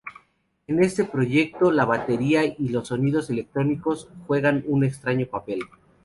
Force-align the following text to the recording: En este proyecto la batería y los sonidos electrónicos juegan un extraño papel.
En 0.65 0.81
este 0.83 1.03
proyecto 1.03 1.71
la 1.71 1.85
batería 1.85 2.43
y 2.43 2.69
los 2.69 2.87
sonidos 2.87 3.29
electrónicos 3.29 4.09
juegan 4.25 4.63
un 4.65 4.83
extraño 4.83 5.27
papel. 5.27 5.59